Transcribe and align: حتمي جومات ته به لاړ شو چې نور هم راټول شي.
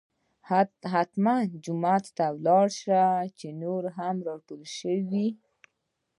حتمي 0.93 1.39
جومات 1.63 2.05
ته 2.17 2.25
به 2.35 2.39
لاړ 2.45 2.67
شو 2.79 3.07
چې 3.39 3.47
نور 3.61 3.83
هم 3.97 4.15
راټول 4.27 4.61
شي. 4.77 4.97